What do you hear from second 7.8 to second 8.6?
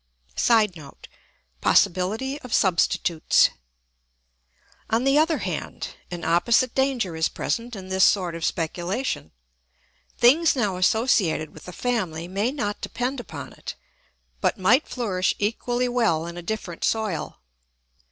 this sort of